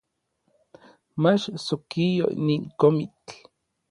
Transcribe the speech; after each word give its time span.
Mach 1.21 1.43
sokio 1.65 2.25
nin 2.45 2.61
komitl 2.79 3.35